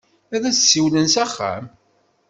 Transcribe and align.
Ad 0.35 0.43
as-d-siwlen 0.49 1.07
s 1.13 1.15
axxam. 1.23 1.65